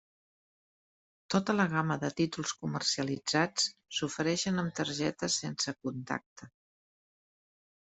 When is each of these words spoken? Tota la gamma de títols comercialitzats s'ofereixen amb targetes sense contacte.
Tota 1.33 1.53
la 1.57 1.65
gamma 1.73 1.97
de 2.03 2.09
títols 2.21 2.53
comercialitzats 2.61 3.67
s'ofereixen 3.99 4.59
amb 4.65 4.75
targetes 4.81 5.39
sense 5.45 5.77
contacte. 5.85 6.53